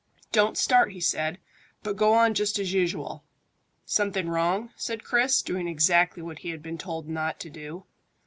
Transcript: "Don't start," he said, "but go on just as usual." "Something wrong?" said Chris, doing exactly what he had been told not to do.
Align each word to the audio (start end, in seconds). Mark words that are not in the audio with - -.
"Don't 0.31 0.57
start," 0.57 0.93
he 0.93 0.99
said, 0.99 1.37
"but 1.83 1.95
go 1.95 2.13
on 2.15 2.33
just 2.33 2.57
as 2.57 2.73
usual." 2.73 3.23
"Something 3.85 4.29
wrong?" 4.29 4.71
said 4.75 5.03
Chris, 5.03 5.43
doing 5.43 5.67
exactly 5.67 6.23
what 6.23 6.39
he 6.39 6.49
had 6.49 6.63
been 6.63 6.79
told 6.79 7.07
not 7.07 7.39
to 7.41 7.51
do. 7.51 7.85